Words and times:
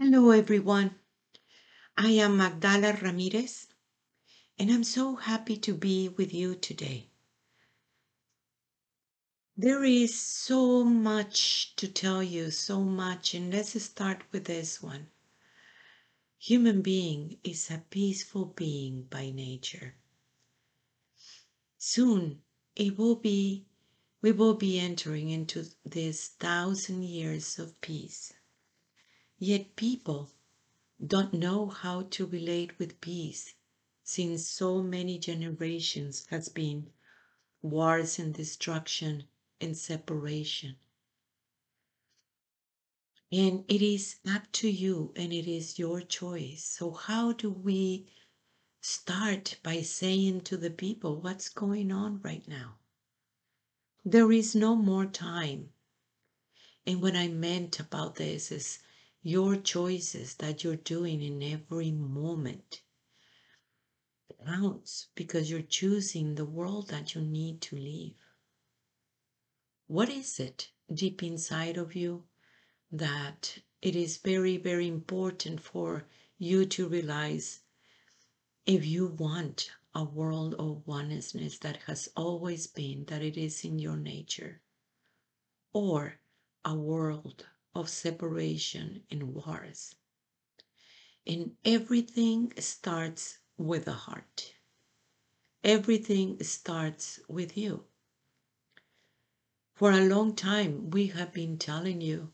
Hello, 0.00 0.30
everyone. 0.30 0.94
I 1.96 2.10
am 2.10 2.36
Magdala 2.36 2.92
Ramirez, 3.02 3.66
and 4.56 4.70
I'm 4.70 4.84
so 4.84 5.16
happy 5.16 5.56
to 5.56 5.74
be 5.74 6.08
with 6.08 6.32
you 6.32 6.54
today. 6.54 7.08
There 9.56 9.82
is 9.82 10.16
so 10.16 10.84
much 10.84 11.74
to 11.74 11.88
tell 11.88 12.22
you, 12.22 12.52
so 12.52 12.82
much, 12.82 13.34
and 13.34 13.52
let's 13.52 13.82
start 13.82 14.22
with 14.30 14.44
this 14.44 14.80
one. 14.80 15.08
Human 16.38 16.80
being 16.80 17.40
is 17.42 17.68
a 17.68 17.82
peaceful 17.90 18.44
being 18.44 19.02
by 19.02 19.30
nature. 19.30 19.96
Soon 21.76 22.42
it 22.76 22.96
will 22.96 23.16
be 23.16 23.66
we 24.22 24.30
will 24.30 24.54
be 24.54 24.78
entering 24.78 25.30
into 25.30 25.64
this 25.84 26.28
thousand 26.28 27.02
years 27.02 27.58
of 27.58 27.80
peace. 27.80 28.32
Yet 29.40 29.76
people 29.76 30.32
don't 31.04 31.32
know 31.32 31.68
how 31.68 32.02
to 32.02 32.26
relate 32.26 32.76
with 32.78 33.00
peace 33.00 33.54
since 34.02 34.48
so 34.48 34.82
many 34.82 35.18
generations 35.18 36.26
has 36.30 36.48
been 36.48 36.90
wars 37.62 38.18
and 38.18 38.34
destruction 38.34 39.28
and 39.60 39.76
separation. 39.76 40.76
And 43.30 43.64
it 43.68 43.80
is 43.80 44.16
up 44.26 44.50
to 44.52 44.68
you 44.68 45.12
and 45.14 45.32
it 45.32 45.46
is 45.46 45.78
your 45.78 46.00
choice. 46.00 46.64
So 46.64 46.90
how 46.90 47.32
do 47.32 47.50
we 47.50 48.08
start 48.80 49.58
by 49.62 49.82
saying 49.82 50.40
to 50.42 50.56
the 50.56 50.70
people 50.70 51.20
what's 51.20 51.48
going 51.48 51.92
on 51.92 52.20
right 52.22 52.46
now? 52.48 52.78
There 54.04 54.32
is 54.32 54.56
no 54.56 54.74
more 54.74 55.06
time. 55.06 55.72
And 56.86 57.00
what 57.02 57.14
I 57.14 57.28
meant 57.28 57.78
about 57.78 58.16
this 58.16 58.50
is 58.50 58.78
your 59.28 59.56
choices 59.56 60.36
that 60.36 60.64
you're 60.64 60.74
doing 60.94 61.20
in 61.20 61.42
every 61.42 61.92
moment 61.92 62.80
counts 64.46 65.08
because 65.14 65.50
you're 65.50 65.60
choosing 65.60 66.34
the 66.34 66.46
world 66.46 66.88
that 66.88 67.14
you 67.14 67.20
need 67.20 67.60
to 67.60 67.76
live. 67.76 68.16
What 69.86 70.08
is 70.08 70.40
it 70.40 70.70
deep 70.94 71.22
inside 71.22 71.76
of 71.76 71.94
you 71.94 72.24
that 72.90 73.58
it 73.82 73.94
is 73.94 74.16
very, 74.16 74.56
very 74.56 74.88
important 74.88 75.60
for 75.60 76.06
you 76.38 76.64
to 76.64 76.88
realize 76.88 77.60
if 78.64 78.86
you 78.86 79.08
want 79.08 79.70
a 79.94 80.04
world 80.04 80.54
of 80.54 80.86
oneness 80.86 81.32
that 81.58 81.80
has 81.86 82.08
always 82.16 82.66
been, 82.66 83.04
that 83.08 83.20
it 83.20 83.36
is 83.36 83.62
in 83.62 83.78
your 83.78 83.98
nature, 83.98 84.62
or 85.74 86.14
a 86.64 86.74
world 86.74 87.44
of 87.78 87.88
separation 87.88 89.04
and 89.08 89.34
wars. 89.34 89.94
And 91.24 91.52
everything 91.64 92.52
starts 92.58 93.38
with 93.56 93.84
the 93.84 93.92
heart. 93.92 94.54
Everything 95.62 96.42
starts 96.42 97.20
with 97.28 97.56
you. 97.56 97.84
For 99.74 99.92
a 99.92 100.08
long 100.08 100.34
time, 100.34 100.90
we 100.90 101.06
have 101.08 101.32
been 101.32 101.56
telling 101.56 102.00
you 102.00 102.32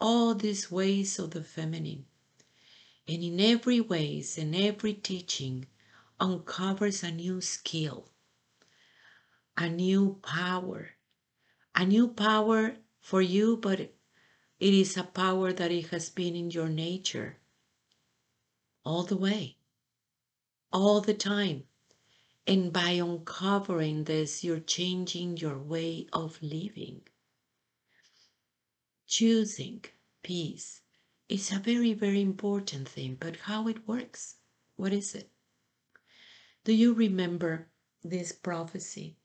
all 0.00 0.34
these 0.34 0.68
ways 0.68 1.18
of 1.20 1.30
the 1.30 1.44
feminine. 1.44 2.06
And 3.06 3.22
in 3.22 3.38
every 3.38 3.80
ways 3.80 4.36
and 4.36 4.52
every 4.56 4.94
teaching 4.94 5.66
uncovers 6.18 7.04
a 7.04 7.12
new 7.12 7.40
skill, 7.40 8.10
a 9.56 9.68
new 9.68 10.18
power, 10.22 10.90
a 11.76 11.86
new 11.86 12.08
power 12.08 12.76
for 13.00 13.22
you, 13.22 13.58
but 13.58 13.95
it 14.58 14.72
is 14.72 14.96
a 14.96 15.04
power 15.04 15.52
that 15.52 15.70
it 15.70 15.88
has 15.88 16.08
been 16.10 16.34
in 16.34 16.50
your 16.50 16.68
nature 16.68 17.38
all 18.84 19.02
the 19.02 19.16
way, 19.16 19.56
all 20.72 21.00
the 21.00 21.14
time. 21.14 21.64
And 22.46 22.72
by 22.72 22.90
uncovering 22.90 24.04
this, 24.04 24.44
you're 24.44 24.60
changing 24.60 25.36
your 25.36 25.58
way 25.58 26.06
of 26.12 26.40
living. 26.42 27.02
Choosing 29.06 29.84
peace 30.22 30.80
is 31.28 31.52
a 31.52 31.58
very, 31.58 31.92
very 31.92 32.20
important 32.20 32.88
thing, 32.88 33.16
but 33.20 33.36
how 33.36 33.68
it 33.68 33.86
works, 33.86 34.36
what 34.76 34.92
is 34.92 35.14
it? 35.14 35.30
Do 36.64 36.72
you 36.72 36.94
remember 36.94 37.68
this 38.02 38.32
prophecy 38.32 39.16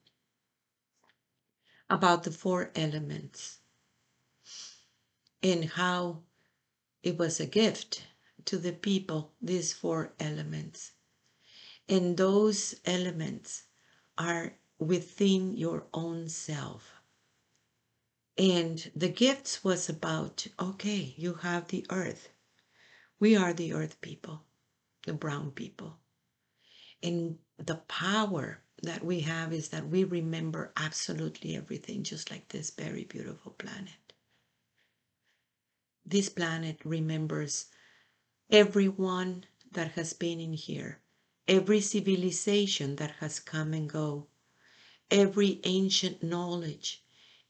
about 1.90 2.24
the 2.24 2.32
four 2.32 2.72
elements? 2.76 3.61
And 5.44 5.66
how 5.66 6.22
it 7.04 7.18
was 7.18 7.40
a 7.40 7.46
gift 7.46 8.06
to 8.46 8.58
the 8.58 8.72
people, 8.72 9.34
these 9.42 9.74
four 9.74 10.14
elements. 10.20 10.92
And 11.88 12.18
those 12.18 12.76
elements 12.86 13.64
are 14.18 14.58
within 14.80 15.56
your 15.58 15.88
own 15.94 16.30
self. 16.30 16.92
And 18.38 18.92
the 18.96 19.10
gifts 19.10 19.64
was 19.64 19.90
about 19.90 20.48
okay, 20.60 21.14
you 21.18 21.36
have 21.36 21.68
the 21.68 21.86
earth. 21.90 22.30
We 23.20 23.36
are 23.36 23.54
the 23.54 23.74
earth 23.74 24.02
people, 24.02 24.44
the 25.06 25.14
brown 25.14 25.52
people. 25.52 25.98
And 27.04 27.38
the 27.58 27.76
power 27.76 28.64
that 28.84 29.04
we 29.04 29.22
have 29.22 29.54
is 29.54 29.70
that 29.70 29.88
we 29.88 30.04
remember 30.04 30.72
absolutely 30.78 31.56
everything, 31.56 32.04
just 32.04 32.32
like 32.32 32.48
this 32.50 32.72
very 32.72 33.04
beautiful 33.04 33.52
planet 33.52 33.94
this 36.12 36.28
planet 36.28 36.78
remembers 36.84 37.68
everyone 38.50 39.46
that 39.72 39.92
has 39.94 40.12
been 40.12 40.42
in 40.42 40.52
here, 40.54 41.00
every 41.48 41.80
civilization 41.80 42.98
that 42.98 43.12
has 43.22 43.40
come 43.40 43.74
and 43.74 43.90
go, 43.90 44.28
every 45.10 45.62
ancient 45.64 46.22
knowledge, 46.22 47.02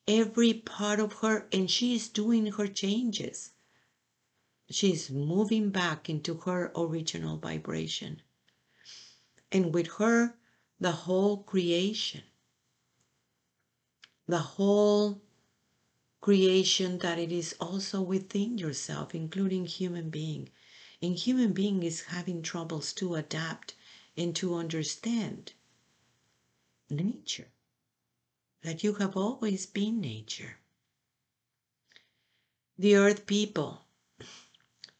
every 0.07 0.53
part 0.53 0.99
of 0.99 1.13
her, 1.13 1.47
and 1.51 1.71
she 1.71 1.95
is 1.95 2.07
doing 2.07 2.45
her 2.45 2.67
changes. 2.67 3.51
She's 4.69 5.09
moving 5.09 5.71
back 5.71 6.07
into 6.07 6.35
her 6.35 6.71
original 6.75 7.37
vibration. 7.37 8.21
And 9.51 9.73
with 9.73 9.87
her, 9.97 10.35
the 10.79 10.91
whole 10.91 11.43
creation, 11.43 12.21
the 14.27 14.39
whole 14.39 15.21
creation 16.21 16.99
that 16.99 17.17
it 17.17 17.31
is 17.31 17.55
also 17.59 18.01
within 18.01 18.57
yourself, 18.57 19.13
including 19.13 19.65
human 19.65 20.09
being. 20.09 20.49
And 21.01 21.15
human 21.15 21.51
being 21.51 21.81
is 21.81 22.01
having 22.01 22.43
troubles 22.43 22.93
to 22.93 23.15
adapt 23.15 23.73
and 24.15 24.35
to 24.35 24.53
understand 24.53 25.53
nature, 26.89 27.47
that 28.61 28.83
you 28.83 28.93
have 28.95 29.17
always 29.17 29.65
been 29.65 29.99
nature. 29.99 30.57
The 32.77 32.95
earth 32.95 33.25
people 33.25 33.85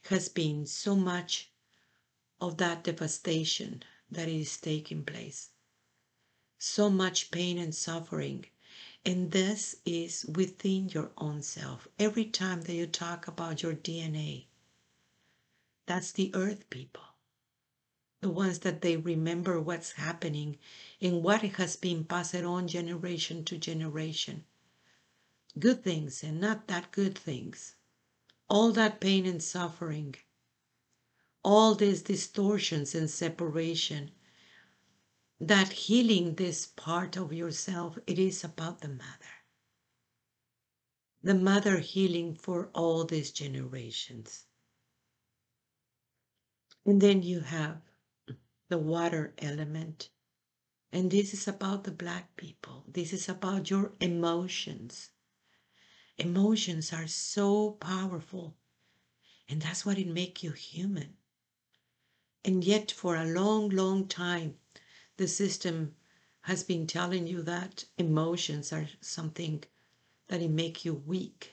has 0.10 0.28
been 0.28 0.66
so 0.66 0.96
much 0.96 1.52
of 2.40 2.58
that 2.58 2.84
devastation 2.84 3.84
that 4.10 4.28
is 4.28 4.58
taking 4.58 5.06
place. 5.06 5.50
So 6.58 6.90
much 6.90 7.30
pain 7.30 7.60
and 7.60 7.76
suffering 7.76 8.46
and 9.04 9.32
this 9.32 9.78
is 9.84 10.26
within 10.26 10.90
your 10.90 11.12
own 11.18 11.42
self. 11.42 11.88
Every 11.98 12.26
time 12.26 12.62
that 12.62 12.74
you 12.74 12.86
talk 12.86 13.28
about 13.28 13.64
your 13.64 13.74
DNA, 13.74 14.46
that's 15.88 16.12
the 16.12 16.34
earth 16.36 16.70
people. 16.70 17.02
The 18.20 18.30
ones 18.30 18.60
that 18.60 18.82
they 18.82 18.98
remember 18.98 19.60
what's 19.60 19.94
happening 19.94 20.60
and 21.02 21.24
what 21.24 21.42
has 21.42 21.76
been 21.76 22.04
passed 22.04 22.36
on 22.36 22.68
generation 22.68 23.44
to 23.46 23.58
generation. 23.58 24.46
Good 25.58 25.84
things 25.84 26.22
and 26.22 26.40
not 26.40 26.68
that 26.68 26.92
good 26.92 27.18
things. 27.18 27.76
All 28.48 28.72
that 28.74 29.02
pain 29.02 29.26
and 29.26 29.42
suffering. 29.42 30.16
All 31.44 31.74
these 31.74 32.04
distortions 32.04 32.94
and 32.94 33.10
separation 33.10 34.12
that 35.42 35.74
healing 35.74 36.36
this 36.36 36.68
part 36.68 37.18
of 37.18 37.34
yourself, 37.34 37.98
it 38.06 38.20
is 38.20 38.44
about 38.44 38.82
the 38.82 38.88
mother. 38.88 39.36
The 41.24 41.34
mother 41.34 41.80
healing 41.80 42.36
for 42.36 42.70
all 42.76 43.06
these 43.06 43.32
generations. 43.32 44.46
And 46.86 47.02
then 47.02 47.24
you 47.24 47.40
have 47.40 47.82
the 48.70 48.78
water 48.78 49.34
element. 49.40 50.10
And 50.94 51.10
this 51.10 51.34
is 51.34 51.48
about 51.48 51.86
the 51.86 51.92
black 51.92 52.36
people. 52.38 52.86
This 52.88 53.12
is 53.12 53.28
about 53.28 53.72
your 53.72 53.94
emotions. 54.00 55.10
Emotions 56.20 56.94
are 56.94 57.08
so 57.08 57.72
powerful. 57.72 58.58
And 59.50 59.60
that's 59.60 59.88
what 59.88 59.98
it 59.98 60.08
makes 60.08 60.44
you 60.44 60.52
human. 60.52 61.18
And 62.46 62.64
yet 62.64 62.92
for 62.92 63.16
a 63.16 63.26
long, 63.26 63.70
long 63.70 64.08
time, 64.08 64.61
the 65.22 65.28
system 65.28 65.94
has 66.42 66.64
been 66.64 66.88
telling 66.88 67.28
you 67.28 67.44
that 67.44 67.86
emotions 68.00 68.74
are 68.74 68.90
something 69.02 69.64
that 70.28 70.42
it 70.42 70.50
make 70.50 70.84
you 70.84 70.96
weak. 70.96 71.52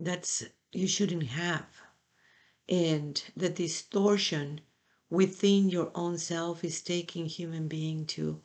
That's 0.00 0.42
you 0.72 0.88
shouldn't 0.88 1.28
have 1.28 1.68
and 2.68 3.22
the 3.36 3.48
distortion 3.48 4.60
within 5.08 5.68
your 5.68 5.92
own 5.94 6.18
self 6.18 6.64
is 6.64 6.82
taking 6.82 7.26
human 7.26 7.68
being 7.68 8.06
to 8.06 8.42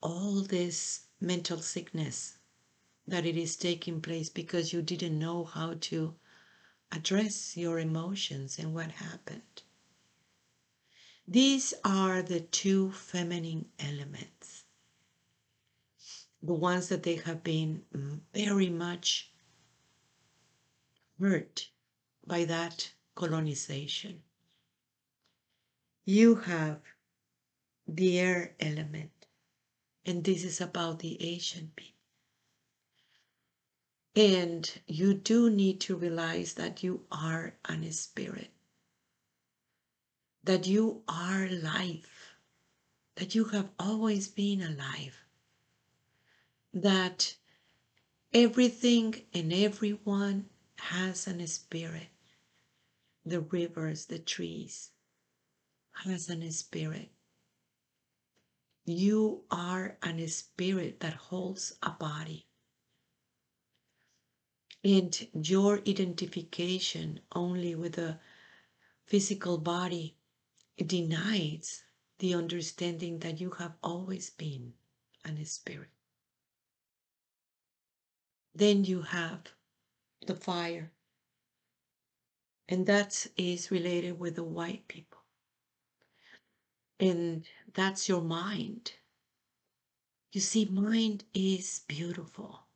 all 0.00 0.42
this 0.42 1.06
mental 1.20 1.58
sickness 1.58 2.38
that 3.06 3.24
it 3.24 3.36
is 3.36 3.54
taking 3.54 4.00
place 4.00 4.28
because 4.28 4.72
you 4.72 4.82
didn't 4.82 5.16
know 5.16 5.44
how 5.44 5.74
to 5.82 6.16
address 6.90 7.56
your 7.56 7.78
emotions 7.78 8.58
and 8.58 8.74
what 8.74 8.90
happened. 8.90 9.62
These 11.30 11.74
are 11.84 12.22
the 12.22 12.40
two 12.40 12.90
feminine 12.90 13.70
elements, 13.78 14.64
the 16.42 16.54
ones 16.54 16.88
that 16.88 17.02
they 17.02 17.16
have 17.16 17.44
been 17.44 17.84
mm, 17.94 18.20
very 18.32 18.70
much 18.70 19.30
hurt 21.20 21.68
by 22.26 22.46
that 22.46 22.94
colonization. 23.14 24.22
You 26.06 26.36
have 26.36 26.80
the 27.86 28.18
air 28.18 28.54
element, 28.58 29.26
and 30.06 30.24
this 30.24 30.44
is 30.44 30.62
about 30.62 31.00
the 31.00 31.22
Asian 31.22 31.72
people. 31.76 31.94
And 34.16 34.80
you 34.86 35.12
do 35.12 35.50
need 35.50 35.78
to 35.82 35.94
realize 35.94 36.54
that 36.54 36.82
you 36.82 37.04
are 37.12 37.58
an 37.66 37.92
spirit, 37.92 38.50
that 40.48 40.66
you 40.66 41.02
are 41.06 41.46
life, 41.46 42.32
that 43.16 43.34
you 43.34 43.44
have 43.44 43.68
always 43.78 44.28
been 44.28 44.62
alive, 44.62 45.14
that 46.72 47.36
everything 48.32 49.14
and 49.34 49.52
everyone 49.52 50.46
has 50.76 51.26
an 51.26 51.46
spirit. 51.46 52.08
The 53.26 53.40
rivers, 53.40 54.06
the 54.06 54.18
trees, 54.18 54.90
has 56.06 56.30
an 56.30 56.50
spirit. 56.50 57.10
You 58.86 59.42
are 59.50 59.98
an 60.02 60.26
spirit 60.28 61.00
that 61.00 61.12
holds 61.12 61.74
a 61.82 61.90
body 61.90 62.46
and 64.82 65.28
your 65.34 65.80
identification 65.86 67.20
only 67.34 67.74
with 67.74 67.98
a 67.98 68.18
physical 69.04 69.58
body 69.58 70.14
denies 70.86 71.84
the 72.18 72.34
understanding 72.34 73.18
that 73.20 73.40
you 73.40 73.50
have 73.50 73.74
always 73.82 74.30
been 74.30 74.74
an 75.24 75.44
spirit. 75.44 75.90
Then 78.54 78.84
you 78.84 79.02
have 79.02 79.52
the 80.26 80.34
fire, 80.34 80.92
and 82.68 82.86
that 82.86 83.26
is 83.36 83.70
related 83.70 84.18
with 84.18 84.36
the 84.36 84.44
white 84.44 84.88
people. 84.88 85.20
And 87.00 87.46
that's 87.72 88.08
your 88.08 88.22
mind. 88.22 88.92
You 90.32 90.40
see, 90.40 90.64
mind 90.64 91.24
is 91.34 91.82
beautiful 91.86 92.68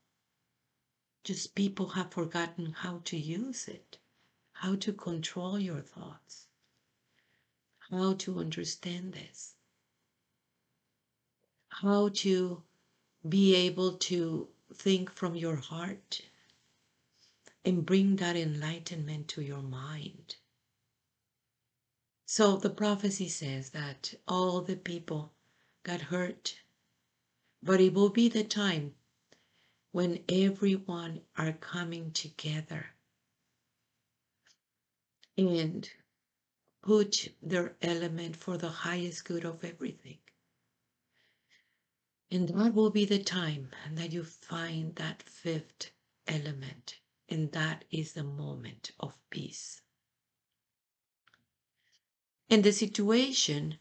just 1.24 1.54
people 1.54 1.90
have 1.90 2.10
forgotten 2.10 2.72
how 2.72 3.00
to 3.04 3.16
use 3.16 3.68
it, 3.68 3.98
how 4.54 4.74
to 4.74 4.92
control 4.92 5.58
your 5.58 5.80
thoughts, 5.80 6.48
how 7.92 8.14
to 8.14 8.38
understand 8.38 9.12
this, 9.12 9.54
how 11.68 12.08
to 12.08 12.62
be 13.28 13.54
able 13.54 13.92
to 13.98 14.48
think 14.74 15.12
from 15.12 15.36
your 15.36 15.56
heart 15.56 16.22
and 17.64 17.84
bring 17.84 18.16
that 18.16 18.34
enlightenment 18.34 19.28
to 19.28 19.42
your 19.42 19.62
mind. 19.62 20.36
So 22.24 22.56
the 22.56 22.70
prophecy 22.70 23.28
says 23.28 23.70
that 23.70 24.14
all 24.26 24.62
the 24.62 24.76
people 24.76 25.34
got 25.82 26.00
hurt, 26.00 26.58
but 27.62 27.80
it 27.80 27.92
will 27.92 28.08
be 28.08 28.30
the 28.30 28.42
time 28.42 28.94
when 29.90 30.24
everyone 30.30 31.20
are 31.36 31.52
coming 31.52 32.10
together 32.12 32.86
and 35.36 35.90
put 36.82 37.28
their 37.40 37.76
element 37.80 38.36
for 38.36 38.58
the 38.58 38.68
highest 38.68 39.24
good 39.24 39.44
of 39.44 39.64
everything. 39.64 40.18
And 42.30 42.48
that 42.48 42.74
will 42.74 42.90
be 42.90 43.04
the 43.04 43.22
time 43.22 43.70
that 43.92 44.12
you 44.12 44.24
find 44.24 44.94
that 44.96 45.22
fifth 45.22 45.90
element, 46.26 46.98
and 47.28 47.52
that 47.52 47.84
is 47.90 48.14
the 48.14 48.24
moment 48.24 48.90
of 48.98 49.16
peace. 49.30 49.82
And 52.50 52.64
the 52.64 52.72
situation 52.72 53.78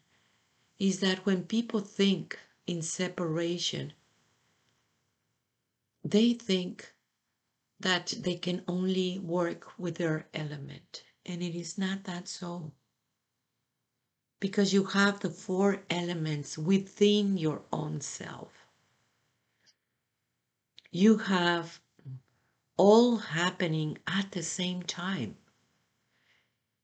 is 0.80 1.00
that 1.00 1.26
when 1.26 1.44
people 1.44 1.80
think 1.80 2.38
in 2.68 2.82
separation, 2.82 3.94
they 6.04 6.34
think 6.34 6.94
that 7.80 8.14
they 8.20 8.36
can 8.36 8.64
only 8.68 9.20
work 9.20 9.80
with 9.80 9.96
their 9.96 10.28
element, 10.34 11.04
and 11.26 11.42
it 11.42 11.56
is 11.56 11.78
not 11.78 12.04
that 12.04 12.28
so. 12.28 12.72
Because 14.42 14.74
you 14.74 14.84
have 14.84 15.22
the 15.22 15.30
four 15.30 15.84
elements 15.90 16.58
within 16.58 17.38
your 17.38 17.62
own 17.72 18.02
self. 18.02 18.52
You 20.92 21.20
have 21.20 21.80
all 22.76 23.18
happening 23.18 24.00
at 24.06 24.34
the 24.34 24.44
same 24.44 24.84
time. 24.84 25.38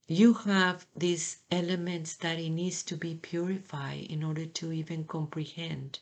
You 0.07 0.36
have 0.36 0.88
these 0.95 1.39
elements 1.51 2.15
that 2.15 2.39
it 2.39 2.51
needs 2.51 2.83
to 2.83 2.95
be 2.95 3.15
purified 3.15 4.06
in 4.06 4.24
order 4.24 4.45
to 4.45 4.71
even 4.71 5.04
comprehend 5.04 6.00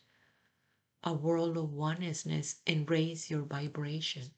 a 1.04 1.13
world 1.13 1.57
of 1.57 1.74
oneness 1.74 2.57
and 2.68 2.90
raise 2.90 3.31
your 3.31 3.42
vibration. 3.42 4.30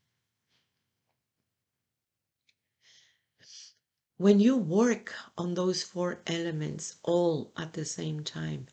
When 4.17 4.39
you 4.39 4.57
work 4.57 5.13
on 5.37 5.53
those 5.53 5.83
four 5.83 6.21
elements 6.27 6.97
all 7.03 7.51
at 7.55 7.73
the 7.73 7.85
same 7.85 8.23
time, 8.23 8.67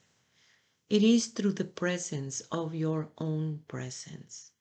it 0.91 1.03
is 1.03 1.27
through 1.29 1.53
the 1.53 1.65
presence 1.65 2.41
of 2.53 2.75
your 2.75 3.11
own 3.19 3.61
presence. 3.69 4.53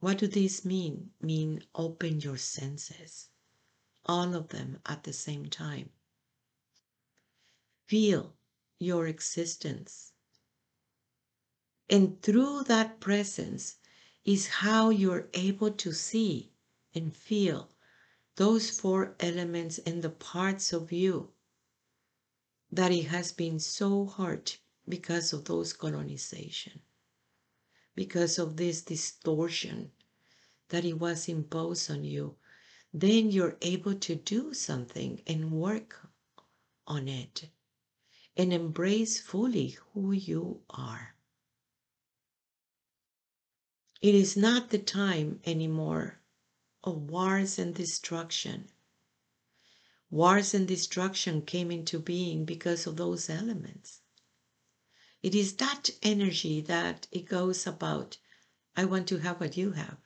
What 0.00 0.18
do 0.18 0.26
these 0.26 0.64
mean? 0.64 1.12
Mean 1.20 1.64
open 1.74 2.20
your 2.20 2.38
senses, 2.38 3.28
all 4.04 4.34
of 4.34 4.48
them 4.48 4.80
at 4.86 5.04
the 5.04 5.12
same 5.12 5.46
time. 5.48 5.90
Feel 7.86 8.36
your 8.78 9.06
existence 9.06 10.12
and 11.90 12.22
through 12.22 12.62
that 12.64 13.00
presence 13.00 13.76
is 14.24 14.46
how 14.62 14.90
you're 14.90 15.28
able 15.34 15.72
to 15.72 15.92
see 15.92 16.52
and 16.94 17.16
feel 17.16 17.68
those 18.36 18.70
four 18.70 19.16
elements 19.20 19.78
and 19.78 20.02
the 20.02 20.10
parts 20.10 20.72
of 20.72 20.92
you 20.92 21.32
that 22.72 22.92
it 22.92 23.06
has 23.06 23.32
been 23.32 23.58
so 23.58 24.06
hard 24.06 24.52
because 24.88 25.32
of 25.32 25.44
those 25.44 25.72
colonization, 25.72 26.80
because 27.94 28.38
of 28.38 28.56
this 28.56 28.82
distortion 28.82 29.90
that 30.68 30.84
it 30.84 30.94
was 30.94 31.28
imposed 31.28 31.90
on 31.90 32.04
you, 32.04 32.36
then 32.92 33.30
you're 33.30 33.56
able 33.60 33.94
to 33.94 34.14
do 34.14 34.54
something 34.54 35.20
and 35.26 35.50
work 35.52 36.08
on 36.86 37.08
it 37.08 37.48
and 38.36 38.52
embrace 38.52 39.20
fully 39.20 39.76
who 39.92 40.12
you 40.12 40.62
are. 40.70 41.14
It 44.00 44.14
is 44.14 44.36
not 44.36 44.70
the 44.70 44.78
time 44.78 45.40
anymore 45.44 46.19
of 46.84 47.10
wars 47.10 47.58
and 47.58 47.74
destruction. 47.74 48.68
Wars 50.10 50.54
and 50.54 50.66
destruction 50.66 51.42
came 51.42 51.70
into 51.70 51.98
being 51.98 52.44
because 52.44 52.86
of 52.86 52.96
those 52.96 53.30
elements. 53.30 54.00
It 55.22 55.34
is 55.34 55.54
that 55.56 55.90
energy 56.02 56.60
that 56.62 57.06
it 57.12 57.26
goes 57.26 57.66
about, 57.66 58.18
I 58.76 58.84
want 58.86 59.08
to 59.08 59.18
have 59.18 59.40
what 59.40 59.56
you 59.56 59.72
have, 59.72 59.98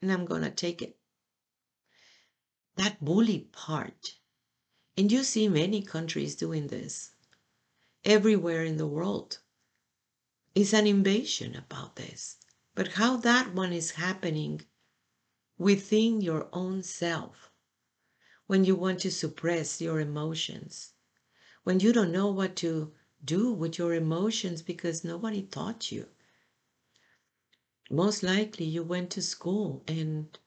and 0.00 0.10
I'm 0.10 0.24
going 0.24 0.42
to 0.42 0.50
take 0.50 0.82
it. 0.82 0.98
That 2.76 3.04
bully 3.04 3.40
part. 3.52 4.16
And 4.96 5.10
you 5.12 5.24
see 5.24 5.48
many 5.48 5.82
countries 5.82 6.36
doing 6.36 6.68
this. 6.68 7.10
Everywhere 8.04 8.64
in 8.64 8.76
the 8.76 8.86
world 8.86 9.40
It's 10.54 10.72
an 10.72 10.86
invasion 10.86 11.56
about 11.56 11.96
this 11.96 12.36
but 12.74 12.88
how 12.94 13.16
that 13.18 13.54
one 13.54 13.72
is 13.72 13.92
happening 13.92 14.60
within 15.58 16.20
your 16.20 16.48
own 16.52 16.82
self 16.82 17.50
when 18.46 18.64
you 18.64 18.74
want 18.76 19.00
to 19.00 19.10
suppress 19.10 19.80
your 19.80 20.00
emotions, 20.00 20.94
when 21.64 21.80
you 21.80 21.92
don't 21.92 22.12
know 22.12 22.30
what 22.30 22.56
to 22.56 22.92
do 23.24 23.52
with 23.52 23.78
your 23.78 23.94
emotions 23.94 24.62
because 24.62 25.04
nobody 25.04 25.42
taught 25.42 25.90
you. 25.92 26.08
Most 27.90 28.22
likely 28.22 28.66
you 28.66 28.82
went 28.82 29.10
to 29.12 29.22
school 29.22 29.84
and 29.86 30.38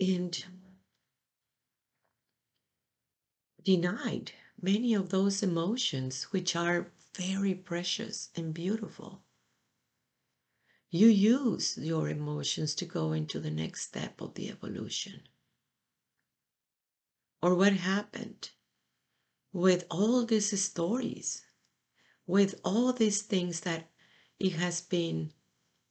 and 0.00 0.44
denied 3.62 4.32
many 4.62 4.94
of 4.94 5.10
those 5.10 5.42
emotions 5.42 6.24
which 6.24 6.54
are 6.56 6.92
very 7.14 7.54
precious 7.54 8.30
and 8.36 8.54
beautiful. 8.54 9.25
You 10.90 11.08
use 11.08 11.76
your 11.76 12.08
emotions 12.08 12.74
to 12.76 12.86
go 12.86 13.12
into 13.12 13.40
the 13.40 13.50
next 13.50 13.82
step 13.82 14.20
of 14.20 14.34
the 14.34 14.48
evolution. 14.48 15.22
Or 17.42 17.54
what 17.54 17.72
happened 17.72 18.50
with 19.52 19.84
all 19.90 20.24
these 20.24 20.62
stories, 20.62 21.44
with 22.26 22.60
all 22.64 22.92
these 22.92 23.22
things 23.22 23.60
that 23.60 23.90
it 24.38 24.52
has 24.52 24.80
been 24.80 25.32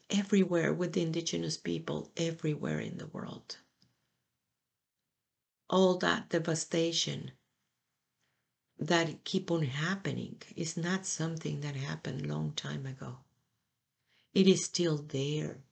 everywhere 0.10 0.74
with 0.74 0.94
the 0.94 1.02
indigenous 1.02 1.58
people, 1.58 2.12
everywhere 2.16 2.80
in 2.80 2.98
the 2.98 3.08
world. 3.08 3.58
All 5.70 5.98
that 5.98 6.30
devastation 6.30 7.32
that 8.78 9.24
keep 9.24 9.52
on 9.52 9.64
happening 9.64 10.42
is 10.56 10.78
not 10.78 11.06
something 11.06 11.62
that 11.62 11.76
happened 11.76 12.28
long 12.28 12.54
time 12.54 12.86
ago. 12.86 13.25
It 14.36 14.48
is 14.48 14.66
still 14.66 14.98
there. 14.98 15.64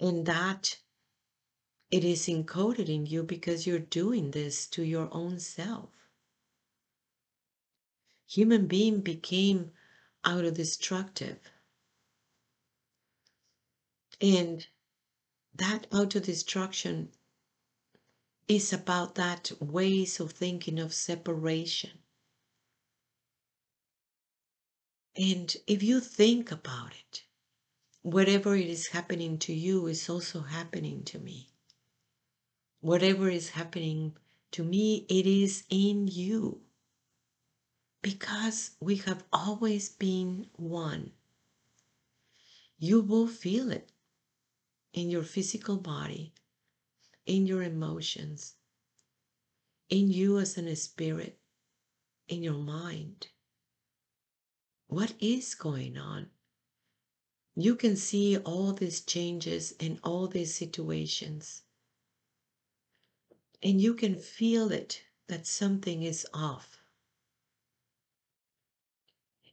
And 0.00 0.24
that 0.26 0.78
it 1.90 2.04
is 2.04 2.26
encoded 2.26 2.88
in 2.88 3.06
you 3.06 3.24
because 3.24 3.66
you're 3.66 3.80
doing 3.80 4.30
this 4.30 4.68
to 4.68 4.84
your 4.84 5.08
own 5.12 5.40
self. 5.40 5.90
Human 8.28 8.68
being 8.68 9.00
became 9.00 9.72
auto-destructive. 10.24 11.38
And 14.20 14.66
that 15.56 15.88
auto-destruction 15.92 17.08
is 18.46 18.72
about 18.72 19.16
that 19.16 19.50
ways 19.60 20.20
of 20.20 20.32
thinking 20.32 20.78
of 20.78 20.94
separation. 20.94 21.98
And 25.18 25.54
if 25.66 25.82
you 25.82 26.00
think 26.00 26.52
about 26.52 26.92
it, 26.92 27.24
whatever 28.02 28.54
it 28.56 28.68
is 28.68 28.86
happening 28.88 29.36
to 29.40 29.52
you 29.52 29.86
is 29.88 30.08
also 30.08 30.40
happening 30.40 31.02
to 31.04 31.18
me. 31.18 31.50
Whatever 32.80 33.28
is 33.28 33.50
happening 33.50 34.16
to 34.52 34.62
me, 34.62 35.04
it 35.10 35.26
is 35.26 35.64
in 35.68 36.06
you. 36.06 36.62
Because 38.00 38.70
we 38.80 38.96
have 38.98 39.24
always 39.32 39.88
been 39.88 40.46
one. 40.54 41.10
You 42.78 43.00
will 43.00 43.26
feel 43.26 43.72
it 43.72 43.90
in 44.92 45.10
your 45.10 45.24
physical 45.24 45.76
body 45.76 46.32
in 47.28 47.46
your 47.46 47.62
emotions, 47.62 48.54
in 49.90 50.10
you 50.10 50.38
as 50.38 50.56
an 50.56 50.74
spirit, 50.76 51.38
in 52.26 52.42
your 52.42 52.56
mind. 52.56 53.28
What 54.88 55.12
is 55.20 55.54
going 55.54 55.98
on? 55.98 56.30
You 57.54 57.76
can 57.76 57.94
see 57.94 58.38
all 58.38 58.72
these 58.72 59.02
changes 59.02 59.72
in 59.72 60.00
all 60.02 60.26
these 60.28 60.54
situations. 60.54 61.62
And 63.62 63.82
you 63.82 63.92
can 63.92 64.16
feel 64.16 64.72
it 64.72 65.02
that 65.26 65.46
something 65.46 66.02
is 66.02 66.26
off. 66.32 66.78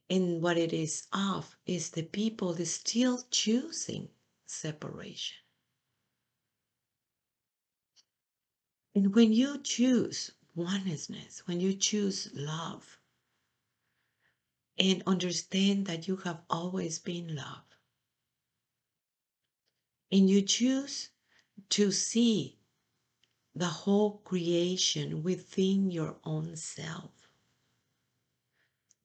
And 0.10 0.42
what 0.42 0.58
it 0.58 0.72
is 0.72 1.08
off 1.12 1.58
is 1.65 1.89
the 1.89 2.04
people 2.04 2.54
is 2.54 2.74
still 2.74 3.22
choosing 3.30 4.08
separation. 4.46 5.38
And 8.94 9.13
when 9.13 9.34
you 9.34 9.60
choose 9.62 10.32
oneness, 10.56 11.46
when 11.46 11.60
you 11.60 11.74
choose 11.74 12.30
love, 12.34 13.00
and 14.77 15.03
understand 15.08 15.86
that 15.88 16.08
you 16.08 16.17
have 16.17 16.41
always 16.50 17.00
been 17.00 17.36
love, 17.36 17.63
and 20.12 20.29
you 20.29 20.41
choose 20.41 21.10
to 21.70 21.91
see 21.91 22.58
the 23.55 23.67
whole 23.67 24.17
creation 24.20 25.24
within 25.24 25.89
your 25.89 26.20
own 26.24 26.55
self, 26.55 27.12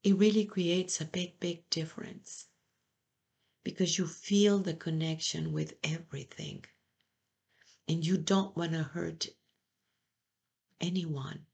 it 0.02 0.16
really 0.16 0.44
creates 0.44 1.00
a 1.00 1.04
big, 1.04 1.38
big 1.40 1.68
difference 1.70 2.48
because 3.62 3.98
you 3.98 4.06
feel 4.06 4.58
the 4.58 4.74
connection 4.74 5.52
with 5.52 5.74
everything. 5.84 6.64
And 7.86 8.04
you 8.06 8.16
don't 8.16 8.56
want 8.56 8.72
to 8.72 8.82
hurt 8.82 9.28
anyone 10.80 11.46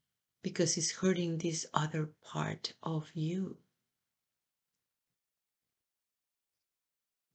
because 0.42 0.76
it's 0.76 0.92
hurting 0.92 1.38
this 1.38 1.66
other 1.74 2.06
part 2.22 2.74
of 2.82 3.10
you. 3.14 3.58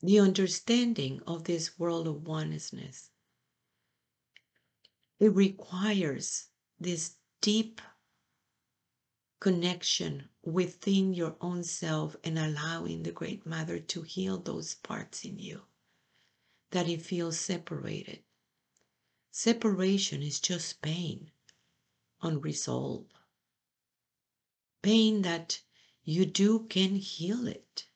The 0.04 0.20
understanding 0.20 1.22
of 1.28 1.44
this 1.44 1.78
world 1.78 2.08
of 2.08 2.26
oneness, 2.28 3.12
it 5.20 5.34
requires 5.34 6.48
this 6.80 7.18
deep 7.40 7.80
connection 9.40 10.30
within 10.44 11.14
your 11.14 11.38
own 11.40 11.64
self 11.64 12.16
and 12.24 12.40
allowing 12.40 13.04
the 13.04 13.12
Great 13.12 13.46
Mother 13.46 13.80
to 13.80 14.02
heal 14.02 14.40
those 14.40 14.74
parts 14.74 15.24
in 15.24 15.38
you 15.38 15.62
that 16.72 16.90
it 16.90 17.02
feels 17.04 17.40
separated. 17.40 18.24
Separation 19.30 20.24
is 20.24 20.40
just 20.40 20.82
pain 20.82 21.32
unresolved. 22.22 23.14
Pain 24.82 25.22
that 25.22 25.62
you 26.04 26.26
do 26.26 26.66
can 26.68 26.96
heal 26.96 27.48
it 27.48 27.88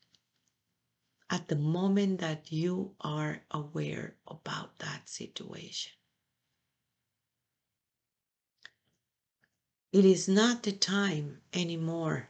at 1.29 1.47
the 1.47 1.55
moment 1.55 2.19
that 2.19 2.51
you 2.51 2.95
are 3.01 3.41
aware 3.51 4.15
about 4.27 4.77
that 4.79 5.09
situation. 5.09 5.91
It 9.91 10.05
is 10.05 10.27
not 10.27 10.63
the 10.63 10.73
time 10.73 11.41
anymore 11.53 12.29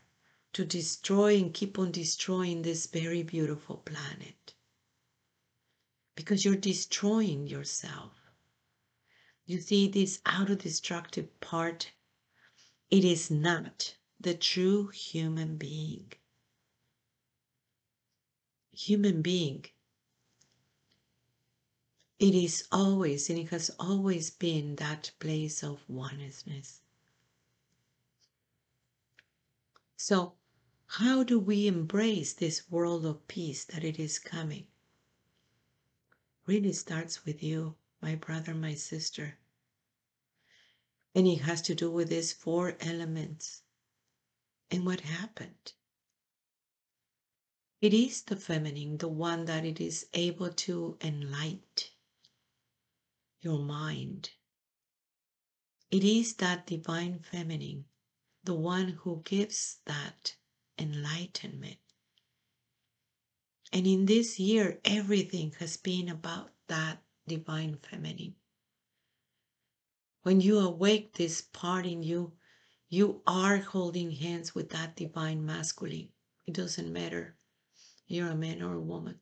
to 0.54 0.64
destroy 0.64 1.38
and 1.38 1.54
keep 1.54 1.78
on 1.78 1.92
destroying 1.92 2.62
this 2.62 2.86
very 2.86 3.24
beautiful 3.24 3.78
planet 3.78 4.54
because 6.16 6.46
you're 6.46 6.56
destroying 6.56 7.48
yourself. 7.48 8.14
You 9.46 9.60
see, 9.60 9.88
this 9.90 10.22
auto 10.26 10.56
destructive 10.56 11.40
part, 11.42 11.92
it 12.90 13.04
is 13.04 13.30
not 13.30 13.96
the 14.20 14.34
true 14.34 14.88
human 14.88 15.58
being. 15.58 16.14
Human 18.76 19.22
being, 19.22 19.66
it 22.20 22.36
is 22.36 22.68
always 22.72 23.30
and 23.30 23.40
it 23.40 23.50
has 23.50 23.72
always 23.80 24.30
been 24.30 24.76
that 24.76 25.12
place 25.20 25.64
of 25.64 25.88
oneness. 25.90 26.82
So, 29.96 30.36
how 30.88 31.24
do 31.24 31.40
we 31.40 31.68
embrace 31.68 32.34
this 32.34 32.70
world 32.70 33.06
of 33.06 33.28
peace 33.30 33.64
that 33.66 33.84
it 33.84 33.98
is 33.98 34.20
coming? 34.20 34.68
Really 36.46 36.74
starts 36.74 37.26
with 37.26 37.42
you 37.42 37.76
my 38.02 38.16
brother, 38.16 38.54
my 38.54 38.76
sister. 38.76 39.40
And 41.16 41.26
it 41.28 41.42
has 41.42 41.62
to 41.64 41.76
do 41.76 41.90
with 41.90 42.10
these 42.10 42.34
four 42.34 42.76
elements. 42.82 43.64
And 44.70 44.86
what 44.86 45.00
happened? 45.00 45.74
It 47.82 47.94
is 47.94 48.24
the 48.24 48.38
feminine, 48.38 48.98
the 48.98 49.10
one 49.10 49.46
that 49.46 49.66
it 49.66 49.82
is 49.82 50.08
able 50.14 50.52
to 50.54 50.98
enlighten 51.02 51.92
your 53.42 53.60
mind. 53.60 54.32
It 55.92 56.04
is 56.04 56.36
that 56.36 56.68
divine 56.68 57.20
feminine, 57.20 57.86
the 58.44 58.56
one 58.56 58.90
who 58.90 59.22
gives 59.24 59.80
that 59.86 60.38
enlightenment. 60.80 61.78
And 63.74 63.86
in 63.86 64.06
this 64.06 64.40
year, 64.40 64.80
everything 64.86 65.52
has 65.60 65.76
been 65.76 66.08
about 66.08 66.54
that 66.68 67.04
divine 67.28 67.78
feminine. 67.78 68.36
When 70.24 70.40
you 70.40 70.60
awake 70.60 71.14
this 71.14 71.42
part 71.42 71.86
in 71.86 72.04
you, 72.04 72.38
you 72.88 73.22
are 73.28 73.58
holding 73.58 74.12
hands 74.12 74.56
with 74.56 74.70
that 74.70 74.96
divine 74.96 75.46
masculine. 75.46 76.10
It 76.46 76.54
doesn't 76.54 76.92
matter 76.92 77.38
you're 78.08 78.30
a 78.30 78.36
man 78.36 78.62
or 78.62 78.74
a 78.76 78.82
woman, 78.82 79.20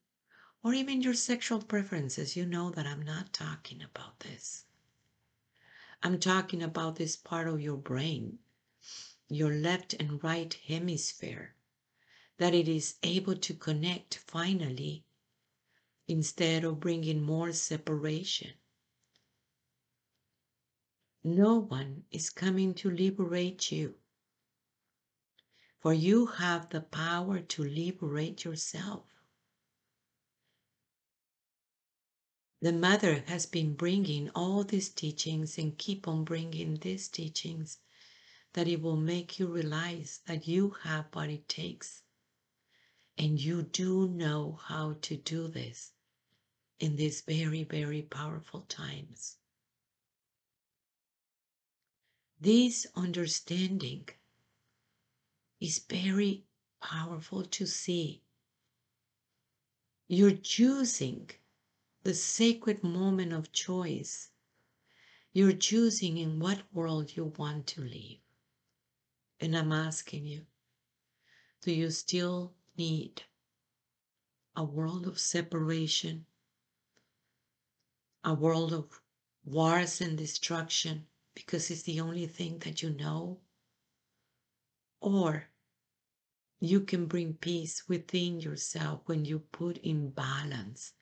or 0.64 0.74
even 0.74 1.02
your 1.02 1.14
sexual 1.14 1.62
preferences. 1.62 2.36
You 2.36 2.46
know 2.46 2.70
that 2.72 2.86
I'm 2.86 3.02
not 3.02 3.34
talking 3.34 3.82
about 3.82 4.20
this. 4.20 4.66
I'm 6.02 6.20
talking 6.20 6.64
about 6.64 6.96
this 6.96 7.16
part 7.16 7.48
of 7.48 7.62
your 7.62 7.78
brain, 7.78 8.40
your 9.30 9.54
left 9.54 9.94
and 9.94 10.24
right 10.24 10.54
hemisphere, 10.68 11.56
that 12.38 12.54
it 12.54 12.68
is 12.68 12.96
able 13.04 13.36
to 13.38 13.54
connect 13.54 14.18
finally 14.28 15.06
instead 16.08 16.64
of 16.64 16.80
bringing 16.80 17.22
more 17.22 17.52
separation. 17.54 18.54
no 21.24 21.56
one 21.56 22.04
is 22.12 22.30
coming 22.30 22.74
to 22.74 22.90
liberate 22.92 23.72
you. 23.72 23.96
For 25.84 25.94
you 25.94 26.28
have 26.28 26.70
the 26.70 26.80
power 26.80 27.42
to 27.42 27.62
liberate 27.62 28.46
yourself. 28.46 29.04
The 32.62 32.72
mother 32.72 33.26
has 33.28 33.46
been 33.46 33.76
bringing 33.76 34.30
all 34.30 34.64
these 34.64 34.88
teachings 34.88 35.58
and 35.58 35.78
keep 35.78 36.08
on 36.08 36.24
bringing 36.24 36.78
these 36.78 37.10
teachings 37.10 37.80
that 38.54 38.70
it 38.70 38.82
will 38.82 38.96
make 38.96 39.38
you 39.40 39.48
realize 39.48 40.22
that 40.26 40.48
you 40.48 40.70
have 40.84 41.08
what 41.12 41.30
it 41.30 41.50
takes 41.50 42.04
and 43.18 43.38
you 43.42 43.64
do 43.64 44.08
know 44.08 44.62
how 44.64 44.94
to 45.02 45.18
do 45.18 45.50
this 45.50 45.92
in 46.80 46.96
these 46.96 47.20
very, 47.20 47.66
very 47.66 48.04
powerful 48.04 48.62
times. 48.70 49.36
This 52.40 52.88
understanding 52.96 54.08
is 55.64 55.80
very 55.90 56.44
powerful 56.82 57.42
to 57.42 57.66
see. 57.66 58.22
You're 60.10 60.36
choosing 60.36 61.30
the 62.04 62.14
sacred 62.14 62.84
moment 62.84 63.32
of 63.32 63.54
choice. 63.54 64.32
You're 65.32 65.54
choosing 65.54 66.18
in 66.18 66.38
what 66.38 66.62
world 66.74 67.16
you 67.16 67.32
want 67.38 67.68
to 67.68 67.82
live. 67.82 68.20
And 69.40 69.56
I'm 69.56 69.72
asking 69.72 70.26
you, 70.26 70.42
do 71.62 71.72
you 71.72 71.92
still 71.92 72.54
need 72.78 73.24
a 74.58 74.66
world 74.66 75.08
of 75.08 75.18
separation, 75.18 76.26
a 78.26 78.34
world 78.34 78.74
of 78.74 79.00
wars 79.46 80.02
and 80.02 80.18
destruction 80.18 81.08
because 81.34 81.72
it's 81.72 81.84
the 81.84 82.02
only 82.02 82.28
thing 82.28 82.60
that 82.60 82.84
you 82.84 82.90
know? 82.90 83.40
Or 85.00 85.48
you 86.66 86.80
can 86.80 87.08
bring 87.08 87.34
peace 87.34 87.84
within 87.90 88.40
yourself 88.40 89.02
when 89.06 89.26
you 89.26 89.38
put 89.38 89.76
in 89.80 90.10
balance 90.10 90.94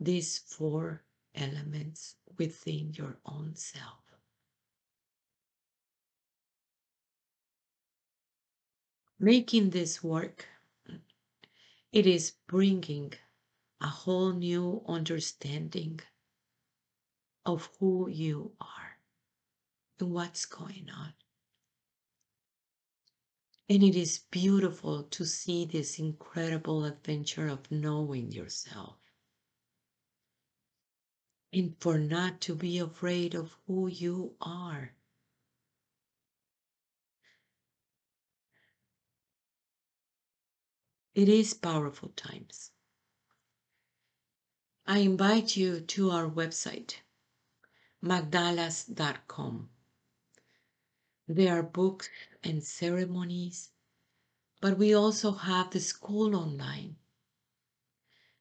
these 0.00 0.38
four 0.38 1.04
elements 1.34 2.16
within 2.38 2.90
your 2.94 3.18
own 3.26 3.54
self. 3.54 4.00
Making 9.20 9.68
this 9.70 10.02
work, 10.02 10.46
it 11.92 12.06
is 12.06 12.32
bringing 12.46 13.12
a 13.82 13.88
whole 13.88 14.32
new 14.32 14.82
understanding 14.88 16.00
of 17.44 17.68
who 17.78 18.08
you 18.08 18.52
are 18.58 18.98
and 20.00 20.12
what's 20.14 20.46
going 20.46 20.88
on. 20.88 21.12
And 23.68 23.82
it 23.82 23.96
is 23.96 24.24
beautiful 24.30 25.04
to 25.04 25.24
see 25.24 25.64
this 25.64 25.98
incredible 25.98 26.84
adventure 26.84 27.48
of 27.48 27.70
knowing 27.70 28.30
yourself. 28.30 28.98
And 31.52 31.74
for 31.80 31.98
not 31.98 32.42
to 32.42 32.54
be 32.54 32.78
afraid 32.78 33.34
of 33.34 33.56
who 33.66 33.86
you 33.86 34.36
are. 34.40 34.94
It 41.14 41.28
is 41.28 41.54
powerful 41.54 42.10
times. 42.16 42.72
I 44.84 44.98
invite 44.98 45.56
you 45.56 45.80
to 45.80 46.10
our 46.10 46.28
website, 46.28 46.96
magdalas.com. 48.02 49.70
There 51.26 51.58
are 51.58 51.62
books 51.62 52.10
and 52.42 52.62
ceremonies, 52.62 53.70
but 54.60 54.76
we 54.76 54.92
also 54.94 55.32
have 55.32 55.70
the 55.70 55.80
school 55.80 56.36
online 56.36 56.96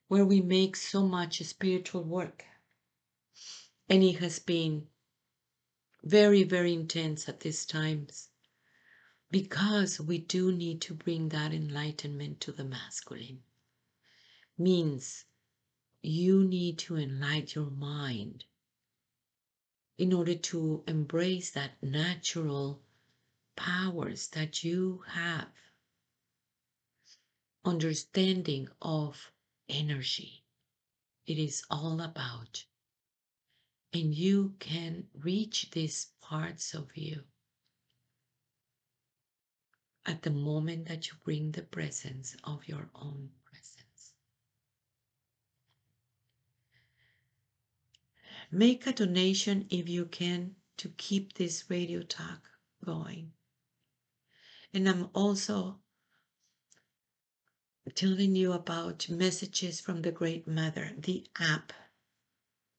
where 0.10 0.26
we 0.26 0.42
make 0.42 0.76
so 0.76 1.08
much 1.08 1.42
spiritual 1.44 2.04
work. 2.04 2.46
And 3.88 4.04
it 4.04 4.20
has 4.20 4.40
been 4.40 4.90
very, 6.04 6.44
very 6.44 6.74
intense 6.74 7.30
at 7.30 7.40
these 7.40 7.66
times 7.66 8.30
because 9.32 10.00
we 10.00 10.18
do 10.18 10.52
need 10.52 10.82
to 10.82 10.94
bring 10.94 11.30
that 11.30 11.54
enlightenment 11.54 12.42
to 12.42 12.52
the 12.52 12.66
masculine. 12.66 13.44
Means 14.58 15.26
you 16.02 16.44
need 16.44 16.78
to 16.80 16.98
enlighten 16.98 17.64
your 17.64 17.72
mind 17.72 18.46
in 19.98 20.14
order 20.14 20.36
to 20.36 20.84
embrace 20.88 21.52
that 21.52 21.82
natural 21.82 22.82
powers 23.56 24.28
that 24.30 24.64
you 24.64 25.04
have. 25.08 25.48
Understanding 27.64 28.68
of 28.82 29.32
energy. 29.70 30.44
It 31.26 31.38
is 31.38 31.64
all 31.70 32.02
about. 32.02 32.66
And 33.94 34.14
you 34.14 34.56
can 34.60 35.06
reach 35.14 35.70
these 35.72 36.08
parts 36.22 36.74
of 36.74 36.98
you. 36.98 37.24
At 40.06 40.24
the 40.24 40.32
moment 40.32 40.88
that 40.88 41.08
you 41.08 41.14
bring 41.24 41.52
the 41.52 41.62
presence 41.62 42.36
of 42.44 42.68
your 42.68 42.90
own 42.96 43.30
make 48.54 48.88
a 48.88 48.94
donation 48.94 49.68
if 49.70 49.90
you 49.90 50.06
can 50.06 50.56
to 50.78 50.90
keep 50.90 51.34
this 51.34 51.70
radio 51.70 52.02
talk 52.02 52.50
going 52.86 53.32
and 54.74 54.90
I'm 54.90 55.10
also 55.14 55.80
telling 57.94 58.36
you 58.36 58.54
about 58.54 59.08
messages 59.08 59.80
from 59.80 60.02
the 60.02 60.12
Great 60.12 60.48
Mother, 60.48 60.92
the 60.98 61.28
app. 61.40 61.72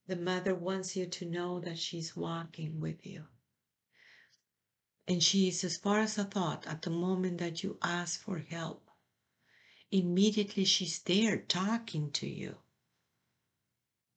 The 0.09 0.17
Mother 0.17 0.57
wants 0.57 0.97
you 0.97 1.07
to 1.07 1.25
know 1.25 1.61
that 1.61 1.79
she's 1.79 2.17
walking 2.17 2.81
with 2.81 3.07
you. 3.07 3.27
And 5.07 5.23
she 5.23 5.47
is 5.47 5.63
as 5.63 5.77
far 5.77 6.01
as 6.01 6.19
a 6.19 6.25
thought 6.25 6.67
at 6.67 6.83
the 6.83 6.91
moment 6.91 7.39
that 7.39 7.63
you 7.63 7.79
ask 7.81 8.21
for 8.21 8.39
help. 8.39 8.91
Immediately 9.93 10.65
she's 10.65 10.99
there 11.01 11.39
talking 11.39 12.11
to 12.13 12.27
you. 12.29 12.57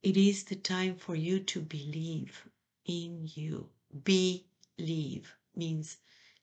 It 0.03 0.15
is 0.15 0.43
the 0.45 0.55
time 0.55 0.97
for 0.97 1.15
you 1.15 1.39
to 1.39 1.61
believe 1.61 2.47
in 2.85 3.29
you. 3.33 3.69
Believe 4.03 5.35
means 5.55 5.97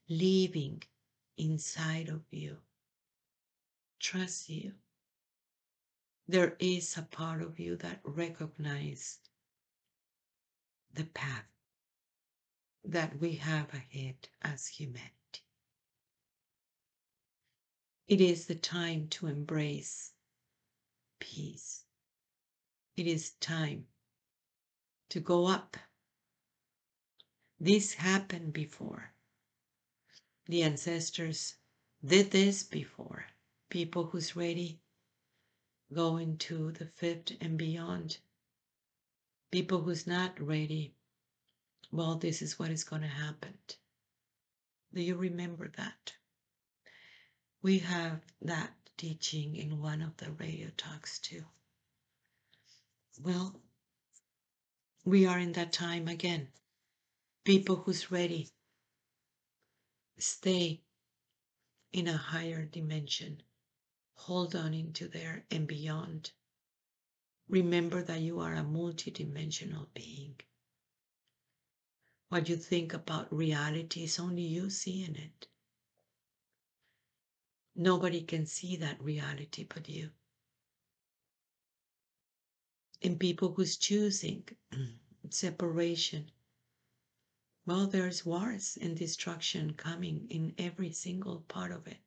living 0.08 0.82
inside 1.36 2.08
of 2.08 2.22
you. 2.30 2.58
Trust 4.00 4.48
you. 4.48 4.74
There 6.26 6.56
is 6.58 6.96
a 6.96 7.02
part 7.02 7.42
of 7.42 7.58
you 7.58 7.76
that 7.76 8.00
recognizes 8.02 9.18
the 10.92 11.04
path 11.04 11.46
that 12.84 13.18
we 13.18 13.36
have 13.36 13.72
ahead 13.72 14.28
as 14.42 14.66
humanity. 14.66 15.10
It 18.06 18.20
is 18.20 18.46
the 18.46 18.54
time 18.54 19.08
to 19.08 19.26
embrace 19.26 20.12
peace. 21.18 21.83
It 22.96 23.08
is 23.08 23.32
time 23.40 23.88
to 25.08 25.18
go 25.18 25.46
up. 25.46 25.76
This 27.58 27.94
happened 27.94 28.52
before. 28.52 29.12
The 30.46 30.62
ancestors 30.62 31.56
did 32.04 32.30
this 32.30 32.62
before. 32.62 33.26
People 33.68 34.04
who's 34.04 34.36
ready 34.36 34.78
go 35.92 36.18
into 36.18 36.70
the 36.70 36.86
fifth 36.86 37.32
and 37.40 37.58
beyond. 37.58 38.18
People 39.50 39.82
who's 39.82 40.06
not 40.06 40.38
ready, 40.40 40.94
well, 41.90 42.14
this 42.16 42.42
is 42.42 42.58
what 42.58 42.70
is 42.70 42.84
going 42.84 43.02
to 43.02 43.08
happen. 43.08 43.58
Do 44.92 45.02
you 45.02 45.16
remember 45.16 45.68
that? 45.76 46.14
We 47.60 47.80
have 47.80 48.20
that 48.42 48.72
teaching 48.96 49.56
in 49.56 49.80
one 49.80 50.00
of 50.00 50.16
the 50.18 50.30
radio 50.32 50.70
talks 50.76 51.18
too. 51.18 51.44
Well, 53.20 53.60
we 55.04 55.26
are 55.26 55.38
in 55.38 55.52
that 55.52 55.72
time 55.72 56.08
again. 56.08 56.48
People 57.44 57.76
who's 57.76 58.10
ready 58.10 58.50
stay 60.18 60.82
in 61.92 62.08
a 62.08 62.16
higher 62.16 62.64
dimension. 62.64 63.42
Hold 64.14 64.56
on 64.56 64.74
into 64.74 65.06
there 65.08 65.44
and 65.50 65.66
beyond. 65.66 66.32
Remember 67.48 68.02
that 68.02 68.20
you 68.20 68.40
are 68.40 68.54
a 68.54 68.62
multidimensional 68.62 69.86
being. 69.94 70.40
What 72.30 72.48
you 72.48 72.56
think 72.56 72.94
about 72.94 73.32
reality 73.32 74.04
is 74.04 74.18
only 74.18 74.42
you 74.42 74.70
seeing 74.70 75.14
it. 75.14 75.46
Nobody 77.76 78.22
can 78.22 78.46
see 78.46 78.76
that 78.76 79.02
reality 79.02 79.64
but 79.64 79.88
you. 79.88 80.10
And 83.04 83.20
people 83.20 83.52
who's 83.54 83.76
choosing 83.76 84.48
separation 85.30 86.32
Well, 87.66 87.86
there's 87.86 88.26
wars 88.26 88.76
and 88.80 88.96
destruction 88.96 89.74
coming 89.74 90.26
in 90.30 90.54
every 90.58 90.92
single 90.92 91.42
part 91.42 91.72
of 91.72 91.86
it. 91.86 91.98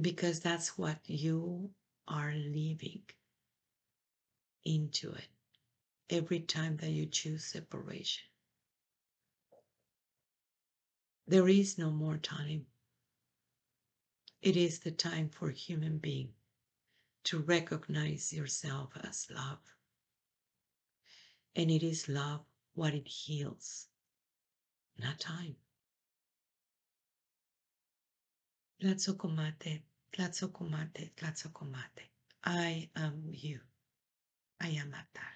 Because 0.00 0.40
that's 0.40 0.78
what 0.78 0.98
you 1.06 1.70
are 2.08 2.34
living 2.34 3.02
into 4.64 5.12
it 5.12 5.28
every 6.10 6.40
time 6.40 6.76
that 6.78 6.90
you 6.90 7.06
choose 7.06 7.44
separation. 7.44 8.24
There 11.26 11.48
is 11.48 11.78
no 11.78 11.90
more 11.90 12.18
time. 12.18 12.66
It 14.42 14.56
is 14.56 14.78
the 14.80 14.92
time 14.92 15.28
for 15.28 15.50
human 15.50 15.98
being 15.98 16.34
to 17.24 17.40
recognize 17.40 18.32
yourself 18.32 18.90
as 19.02 19.26
love. 19.30 19.58
And 21.56 21.70
it 21.70 21.82
is 21.82 22.08
love 22.08 22.40
what 22.74 22.94
it 22.94 23.06
heals, 23.08 23.86
not 24.98 25.20
time. 25.20 25.56
Tlatzokomate, 28.82 29.82
tlatzokomate, 30.12 31.10
tlatzokomate. 31.16 32.10
I 32.44 32.90
am 32.96 33.22
you. 33.32 33.60
I 34.60 34.68
am 34.68 34.92
Atar. 34.92 35.33